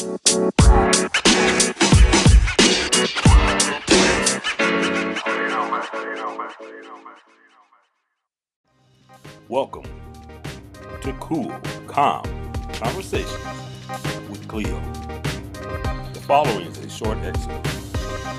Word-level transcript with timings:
Welcome 0.00 0.16
to 11.02 11.12
Cool, 11.20 11.54
Calm 11.86 12.24
Conversations 12.72 13.30
with 14.30 14.48
Cleo. 14.48 14.80
The 16.14 16.20
following 16.26 16.68
is 16.68 16.78
a 16.78 16.88
short 16.88 17.18
excerpt 17.18 17.66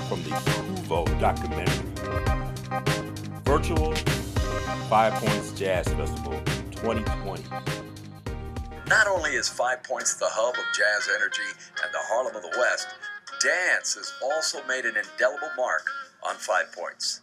from 0.08 0.20
the 0.24 0.30
Kuvo 0.30 1.04
documentary, 1.20 1.92
Virtual 3.44 3.94
Five 4.88 5.14
Points 5.14 5.52
Jazz 5.52 5.86
Festival 5.86 6.42
2020. 6.72 7.44
Not 8.92 9.06
only 9.06 9.40
is 9.40 9.48
Five 9.48 9.82
Points 9.84 10.20
the 10.20 10.28
hub 10.28 10.52
of 10.52 10.68
jazz 10.76 11.08
energy 11.16 11.48
and 11.82 11.88
the 11.94 12.04
Harlem 12.12 12.36
of 12.36 12.42
the 12.42 12.52
West, 12.60 12.88
dance 13.40 13.96
has 13.96 14.12
also 14.20 14.60
made 14.68 14.84
an 14.84 15.00
indelible 15.00 15.48
mark 15.56 15.88
on 16.22 16.34
Five 16.36 16.70
Points. 16.76 17.22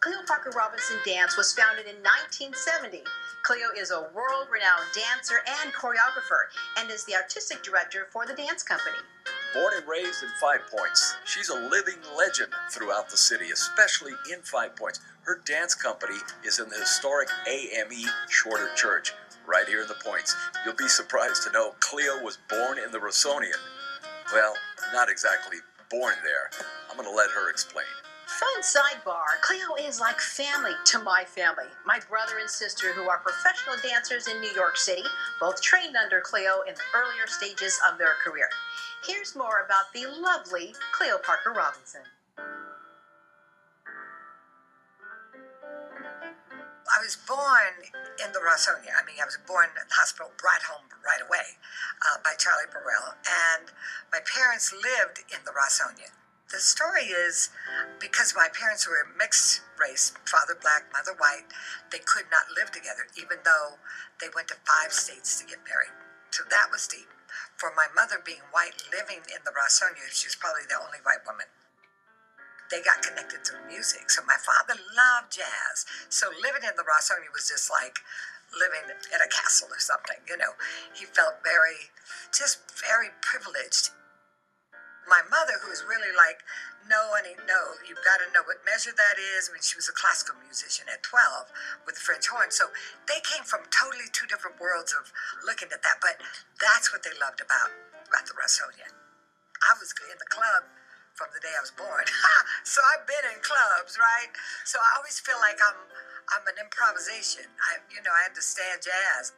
Cleo 0.00 0.20
Parker 0.28 0.52
Robinson 0.52 0.96
Dance 1.06 1.34
was 1.38 1.56
founded 1.56 1.86
in 1.88 1.96
1970 2.04 3.00
Cleo 3.46 3.70
is 3.78 3.92
a 3.92 4.10
world 4.12 4.48
renowned 4.50 4.90
dancer 4.92 5.38
and 5.62 5.72
choreographer 5.72 6.50
and 6.78 6.90
is 6.90 7.04
the 7.04 7.14
artistic 7.14 7.62
director 7.62 8.08
for 8.10 8.26
the 8.26 8.34
dance 8.34 8.64
company. 8.64 8.98
Born 9.54 9.72
and 9.76 9.86
raised 9.86 10.24
in 10.24 10.28
Five 10.40 10.66
Points, 10.68 11.14
she's 11.24 11.48
a 11.48 11.54
living 11.54 12.02
legend 12.18 12.52
throughout 12.72 13.08
the 13.08 13.16
city, 13.16 13.52
especially 13.52 14.12
in 14.32 14.40
Five 14.42 14.74
Points. 14.74 14.98
Her 15.22 15.40
dance 15.46 15.76
company 15.76 16.16
is 16.42 16.58
in 16.58 16.68
the 16.68 16.74
historic 16.74 17.28
AME 17.48 18.10
Shorter 18.28 18.68
Church, 18.74 19.12
right 19.46 19.66
here 19.68 19.82
in 19.82 19.88
the 19.88 20.00
Points. 20.04 20.34
You'll 20.64 20.74
be 20.74 20.88
surprised 20.88 21.42
to 21.44 21.52
know 21.52 21.74
Cleo 21.80 22.22
was 22.22 22.38
born 22.48 22.78
in 22.78 22.92
the 22.92 22.98
Rossonian. 22.98 23.60
Well, 24.32 24.54
not 24.92 25.08
exactly 25.08 25.58
born 25.90 26.14
there. 26.24 26.50
I'm 26.90 26.96
going 26.96 27.08
to 27.08 27.14
let 27.14 27.30
her 27.30 27.50
explain. 27.50 27.86
Fun 28.26 28.62
sidebar 28.62 29.40
Cleo 29.40 29.86
is 29.88 30.00
like 30.00 30.20
family 30.20 30.72
to 30.86 30.98
my 30.98 31.24
family. 31.24 31.70
My 31.86 32.00
brother 32.10 32.38
and 32.40 32.50
sister, 32.50 32.92
who 32.92 33.08
are 33.08 33.18
professional 33.18 33.76
dancers 33.88 34.26
in 34.26 34.40
New 34.40 34.50
York 34.50 34.76
City, 34.76 35.04
both 35.40 35.62
trained 35.62 35.96
under 35.96 36.20
Cleo 36.20 36.62
in 36.68 36.74
the 36.74 36.80
earlier 36.94 37.26
stages 37.26 37.78
of 37.90 37.98
their 37.98 38.14
career. 38.24 38.48
Here's 39.06 39.36
more 39.36 39.64
about 39.64 39.92
the 39.94 40.06
lovely 40.20 40.74
Cleo 40.92 41.18
Parker 41.18 41.52
Robinson. 41.52 42.02
Was 47.06 47.14
born 47.22 47.86
in 48.18 48.34
the 48.34 48.42
Rossonian. 48.42 48.90
I 48.90 49.06
mean, 49.06 49.22
I 49.22 49.30
was 49.30 49.38
born 49.46 49.70
in 49.70 49.86
the 49.86 49.94
hospital, 49.94 50.34
brought 50.42 50.66
home 50.66 50.90
right 51.06 51.22
away 51.22 51.54
uh, 52.02 52.18
by 52.26 52.34
Charlie 52.34 52.66
Burrell. 52.66 53.14
And 53.22 53.70
my 54.10 54.18
parents 54.26 54.74
lived 54.74 55.22
in 55.30 55.38
the 55.46 55.54
Rossonian. 55.54 56.10
The 56.50 56.58
story 56.58 57.14
is 57.14 57.54
because 58.02 58.34
my 58.34 58.50
parents 58.50 58.90
were 58.90 59.06
mixed 59.14 59.62
race, 59.78 60.18
father 60.26 60.58
black, 60.58 60.90
mother 60.90 61.14
white, 61.14 61.46
they 61.94 62.02
could 62.02 62.26
not 62.34 62.50
live 62.58 62.74
together, 62.74 63.06
even 63.14 63.38
though 63.46 63.78
they 64.18 64.26
went 64.34 64.50
to 64.50 64.58
five 64.66 64.90
states 64.90 65.38
to 65.38 65.46
get 65.46 65.62
married. 65.62 65.94
So 66.34 66.42
that 66.50 66.74
was 66.74 66.90
deep. 66.90 67.06
For 67.54 67.70
my 67.78 67.86
mother 67.94 68.18
being 68.18 68.42
white, 68.50 68.82
living 68.90 69.22
in 69.30 69.46
the 69.46 69.54
Rossonia, 69.54 70.10
she 70.10 70.26
was 70.26 70.34
probably 70.34 70.66
the 70.66 70.78
only 70.78 70.98
white 71.06 71.22
woman. 71.22 71.46
They 72.70 72.82
got 72.82 73.02
connected 73.02 73.46
through 73.46 73.66
music. 73.66 74.10
So 74.10 74.22
my 74.26 74.38
father 74.40 74.78
loved 74.94 75.32
jazz. 75.32 75.86
So 76.08 76.28
living 76.42 76.66
in 76.66 76.74
the 76.76 76.86
Rossonian 76.86 77.30
was 77.32 77.48
just 77.48 77.70
like 77.70 78.02
living 78.54 78.90
in 78.90 79.20
a 79.20 79.30
castle 79.30 79.68
or 79.70 79.78
something, 79.78 80.18
you 80.26 80.36
know. 80.36 80.58
He 80.94 81.06
felt 81.06 81.42
very, 81.42 81.92
just 82.32 82.62
very 82.80 83.14
privileged 83.22 83.90
my 85.08 85.22
mother, 85.30 85.54
who 85.62 85.70
was 85.70 85.86
really 85.86 86.10
like, 86.12 86.42
no, 86.86 86.98
honey, 87.14 87.34
no, 87.46 87.78
you've 87.86 88.02
got 88.06 88.22
to 88.22 88.26
know 88.30 88.46
what 88.46 88.62
measure 88.62 88.94
that 88.94 89.18
is. 89.18 89.50
I 89.50 89.54
mean, 89.54 89.62
she 89.62 89.78
was 89.78 89.90
a 89.90 89.96
classical 89.96 90.38
musician 90.42 90.86
at 90.90 91.02
12 91.02 91.50
with 91.86 91.98
the 91.98 92.04
French 92.04 92.30
horn. 92.30 92.50
So 92.54 92.70
they 93.10 93.18
came 93.26 93.42
from 93.42 93.66
totally 93.74 94.06
two 94.10 94.26
different 94.30 94.58
worlds 94.62 94.94
of 94.94 95.10
looking 95.42 95.70
at 95.74 95.82
that. 95.82 95.98
But 95.98 96.22
that's 96.62 96.94
what 96.94 97.02
they 97.02 97.14
loved 97.18 97.42
about, 97.42 97.74
about 98.06 98.26
the 98.26 98.38
Rossonian. 98.38 98.94
I 99.66 99.74
was 99.78 99.90
in 100.06 100.18
the 100.18 100.30
club 100.30 100.66
from 101.16 101.32
the 101.32 101.40
day 101.40 101.52
I 101.56 101.64
was 101.64 101.72
born. 101.72 102.04
so 102.64 102.78
I've 102.92 103.08
been 103.08 103.24
in 103.32 103.40
clubs, 103.40 103.96
right? 103.96 104.30
So 104.68 104.76
I 104.78 105.00
always 105.00 105.18
feel 105.18 105.40
like 105.40 105.58
I'm 105.58 105.80
I'm 106.30 106.44
an 106.46 106.60
improvisation. 106.60 107.48
I 107.58 107.80
you 107.88 108.04
know, 108.04 108.12
I 108.12 108.28
understand 108.28 108.84
jazz. 108.84 109.32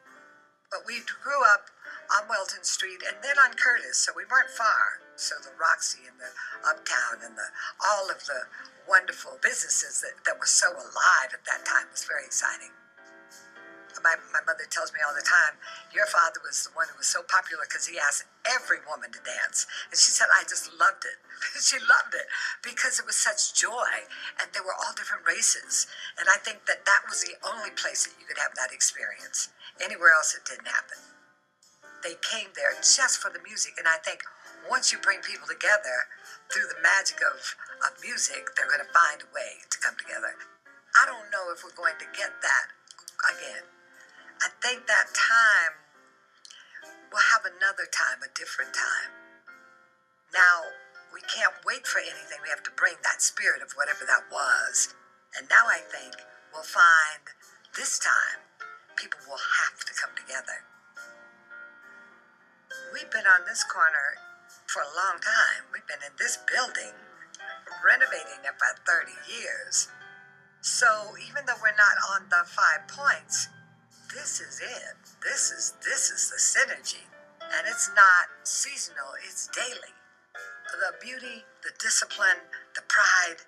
But 0.69 0.85
we 0.85 1.01
grew 1.01 1.41
up 1.49 1.65
on 2.13 2.29
Welton 2.29 2.61
Street 2.61 3.01
and 3.01 3.17
then 3.25 3.41
on 3.41 3.57
Curtis, 3.57 3.97
so 3.97 4.13
we 4.13 4.21
weren't 4.29 4.53
far. 4.53 5.01
So 5.17 5.33
the 5.41 5.49
Roxy 5.57 6.05
and 6.05 6.19
the 6.21 6.29
Uptown 6.61 7.25
and 7.25 7.33
the 7.33 7.49
all 7.81 8.11
of 8.11 8.21
the 8.29 8.45
wonderful 8.85 9.41
businesses 9.41 10.01
that, 10.05 10.13
that 10.25 10.37
were 10.37 10.49
so 10.49 10.69
alive 10.69 11.33
at 11.33 11.41
that 11.49 11.65
time 11.65 11.89
was 11.89 12.05
very 12.05 12.25
exciting. 12.25 12.69
My, 14.03 14.15
my 14.31 14.43
mother 14.45 14.65
tells 14.69 14.91
me 14.93 14.99
all 15.03 15.13
the 15.13 15.25
time, 15.25 15.59
your 15.93 16.07
father 16.07 16.39
was 16.43 16.67
the 16.67 16.73
one 16.75 16.87
who 16.91 16.97
was 16.97 17.09
so 17.09 17.23
popular 17.25 17.67
because 17.67 17.87
he 17.87 17.99
asked 17.99 18.25
every 18.47 18.79
woman 18.87 19.11
to 19.11 19.21
dance. 19.21 19.67
And 19.91 19.97
she 19.99 20.11
said, 20.11 20.31
I 20.31 20.47
just 20.47 20.71
loved 20.75 21.03
it. 21.05 21.19
she 21.63 21.77
loved 21.79 22.15
it 22.15 22.27
because 22.63 22.99
it 22.99 23.05
was 23.05 23.19
such 23.19 23.55
joy. 23.55 24.07
And 24.39 24.51
they 24.51 24.63
were 24.63 24.75
all 24.75 24.95
different 24.95 25.27
races. 25.27 25.87
And 26.19 26.27
I 26.27 26.39
think 26.39 26.65
that 26.67 26.87
that 26.87 27.07
was 27.07 27.23
the 27.23 27.35
only 27.43 27.71
place 27.75 28.07
that 28.07 28.15
you 28.19 28.25
could 28.27 28.39
have 28.39 28.55
that 28.55 28.71
experience. 28.73 29.51
Anywhere 29.79 30.15
else, 30.15 30.35
it 30.35 30.43
didn't 30.47 30.67
happen 30.67 30.99
they 32.03 32.15
came 32.23 32.49
there 32.55 32.71
just 32.79 33.19
for 33.19 33.29
the 33.31 33.41
music. 33.43 33.75
And 33.77 33.87
I 33.87 33.99
think 34.03 34.23
once 34.69 34.91
you 34.91 34.99
bring 34.99 35.19
people 35.21 35.47
together 35.47 36.07
through 36.51 36.67
the 36.71 36.79
magic 36.81 37.19
of, 37.23 37.39
of 37.83 37.91
music, 38.03 38.55
they're 38.55 38.69
going 38.69 38.83
to 38.83 38.93
find 38.93 39.23
a 39.23 39.29
way 39.35 39.63
to 39.69 39.77
come 39.79 39.95
together. 39.99 40.35
I 40.97 41.05
don't 41.05 41.29
know 41.31 41.51
if 41.53 41.63
we're 41.63 41.75
going 41.75 41.97
to 41.99 42.09
get 42.15 42.33
that 42.41 42.65
again. 43.35 43.63
I 44.39 44.47
think 44.63 44.87
that 44.87 45.11
time, 45.11 45.75
we'll 47.11 47.29
have 47.35 47.43
another 47.43 47.83
time, 47.91 48.23
a 48.23 48.31
different 48.39 48.71
time. 48.71 49.11
Now, 50.31 50.71
we 51.13 51.19
can't 51.27 51.53
wait 51.65 51.83
for 51.83 51.99
anything. 51.99 52.39
We 52.39 52.49
have 52.49 52.63
to 52.63 52.73
bring 52.77 52.95
that 53.03 53.21
spirit 53.21 53.61
of 53.61 53.73
whatever 53.73 54.05
that 54.07 54.31
was. 54.31 54.95
And 55.35 55.49
now 55.49 55.67
I 55.67 55.83
think 55.91 56.15
we'll 56.53 56.63
find 56.63 57.23
this 57.75 57.99
time 57.99 58.47
people 58.95 59.19
will 59.27 59.41
have 59.41 59.79
to 59.83 59.93
come 59.95 60.15
together. 60.15 60.63
We've 62.93 63.09
been 63.11 63.27
on 63.27 63.43
this 63.47 63.63
corner 63.63 64.19
for 64.67 64.81
a 64.83 64.91
long 64.95 65.19
time. 65.19 65.67
We've 65.73 65.85
been 65.87 66.03
in 66.05 66.15
this 66.15 66.39
building, 66.47 66.95
renovating 67.83 68.39
it 68.45 68.55
for 68.55 68.71
30 68.87 69.11
years. 69.27 69.89
So 70.61 71.15
even 71.27 71.47
though 71.47 71.59
we're 71.61 71.75
not 71.79 71.97
on 72.15 72.29
the 72.29 72.43
five 72.45 72.87
points, 72.87 73.49
this 74.13 74.41
is 74.41 74.61
it. 74.61 74.95
This 75.23 75.51
is 75.51 75.73
this 75.83 76.09
is 76.11 76.29
the 76.29 76.39
synergy. 76.41 77.05
And 77.41 77.67
it's 77.67 77.89
not 77.95 78.29
seasonal, 78.43 79.17
it's 79.25 79.47
daily. 79.47 79.93
The 80.69 80.93
beauty, 81.01 81.43
the 81.63 81.71
discipline, 81.79 82.45
the 82.75 82.81
pride, 82.87 83.41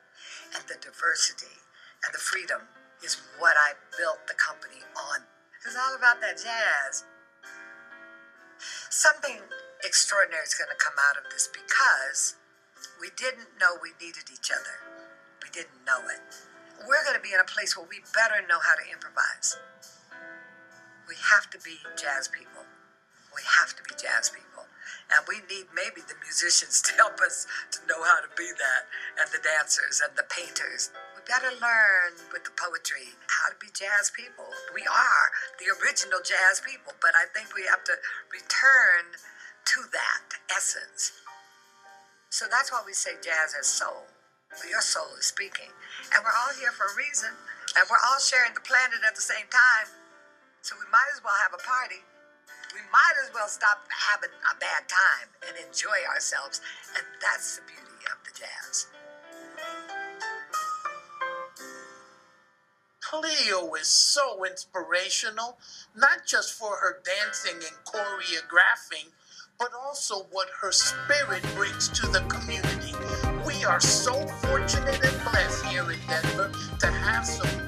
and 0.56 0.64
the 0.68 0.76
diversity 0.82 1.62
and 2.04 2.14
the 2.14 2.20
freedom 2.20 2.62
is 3.04 3.18
what 3.38 3.56
I 3.58 3.74
built 3.98 4.26
the 4.28 4.34
company 4.34 4.82
on. 4.98 5.22
It's 5.66 5.78
all 5.78 5.96
about 5.96 6.20
that 6.22 6.38
jazz 6.38 7.06
something 8.92 9.40
extraordinary 9.84 10.44
is 10.44 10.54
going 10.54 10.70
to 10.70 10.78
come 10.78 10.94
out 11.10 11.18
of 11.18 11.26
this 11.32 11.50
because 11.50 12.38
we 13.00 13.10
didn't 13.18 13.50
know 13.60 13.82
we 13.82 13.98
needed 13.98 14.30
each 14.30 14.52
other. 14.54 14.78
We 15.42 15.50
didn't 15.50 15.82
know 15.88 15.98
it. 16.06 16.22
We're 16.86 17.02
going 17.02 17.18
to 17.18 17.24
be 17.24 17.34
in 17.34 17.42
a 17.42 17.50
place 17.50 17.78
where 17.78 17.88
we 17.90 18.02
better 18.14 18.46
know 18.46 18.60
how 18.62 18.76
to 18.78 18.86
improvise. 18.92 19.58
We 21.08 21.16
have 21.34 21.50
to 21.52 21.60
be 21.62 21.78
jazz 21.98 22.28
people. 22.28 22.64
We 23.34 23.42
have 23.62 23.76
to 23.76 23.84
be 23.84 23.96
jazz 23.96 24.30
people. 24.30 24.68
And 25.12 25.24
we 25.28 25.44
need 25.48 25.68
maybe 25.76 26.04
the 26.04 26.18
musicians 26.24 26.82
to 26.88 26.96
help 26.96 27.20
us 27.20 27.48
to 27.76 27.80
know 27.88 28.00
how 28.04 28.24
to 28.24 28.32
be 28.36 28.48
that, 28.48 28.88
and 29.20 29.28
the 29.32 29.44
dancers 29.44 30.02
and 30.04 30.16
the 30.16 30.28
painters. 30.28 30.92
We 31.16 31.22
better 31.28 31.52
learn 31.60 32.18
with 32.32 32.44
the 32.44 32.56
poetry 32.56 33.16
how 33.28 33.52
to 33.52 33.58
be 33.60 33.72
jazz 33.76 34.12
people. 34.12 34.48
We 34.74 34.84
are 34.88 35.26
the 35.60 35.72
original 35.84 36.20
jazz 36.24 36.64
people, 36.64 36.94
but 37.02 37.12
I 37.16 37.28
think 37.36 37.54
we 37.56 37.68
have 37.68 37.84
to 37.88 37.96
return 38.32 39.16
to 39.16 39.80
that 39.92 40.40
essence. 40.50 41.14
So 42.32 42.48
that's 42.50 42.72
why 42.72 42.82
we 42.86 42.94
say 42.94 43.20
jazz 43.22 43.54
has 43.54 43.68
soul. 43.68 44.08
Your 44.70 44.82
soul 44.82 45.08
is 45.20 45.28
speaking. 45.28 45.72
And 46.16 46.24
we're 46.24 46.36
all 46.36 46.54
here 46.60 46.72
for 46.72 46.88
a 46.88 46.96
reason, 46.98 47.32
and 47.78 47.84
we're 47.88 48.02
all 48.12 48.20
sharing 48.20 48.54
the 48.54 48.64
planet 48.64 49.00
at 49.06 49.16
the 49.16 49.24
same 49.24 49.48
time. 49.52 50.01
So 50.62 50.76
we 50.78 50.86
might 50.92 51.10
as 51.16 51.24
well 51.24 51.34
have 51.42 51.54
a 51.54 51.64
party. 51.64 52.06
We 52.74 52.82
might 52.94 53.18
as 53.26 53.34
well 53.34 53.48
stop 53.48 53.82
having 53.90 54.30
a 54.30 54.56
bad 54.60 54.88
time 54.88 55.28
and 55.48 55.58
enjoy 55.66 56.06
ourselves. 56.14 56.62
And 56.96 57.04
that's 57.20 57.58
the 57.58 57.64
beauty 57.66 58.06
of 58.06 58.22
the 58.24 58.32
jazz. 58.38 58.88
Cleo 63.02 63.74
is 63.74 63.88
so 63.88 64.46
inspirational, 64.46 65.58
not 65.96 66.26
just 66.26 66.54
for 66.54 66.78
her 66.78 67.02
dancing 67.04 67.56
and 67.56 67.76
choreographing, 67.84 69.10
but 69.60 69.70
also 69.74 70.28
what 70.32 70.48
her 70.62 70.72
spirit 70.72 71.44
brings 71.56 71.90
to 71.90 72.08
the 72.08 72.22
community. 72.30 72.94
We 73.46 73.66
are 73.66 73.80
so 73.80 74.14
fortunate 74.46 75.04
and 75.04 75.24
blessed 75.24 75.66
here 75.66 75.92
in 75.92 76.00
Denver 76.08 76.52
to 76.80 76.88
have 76.88 77.26
some 77.26 77.61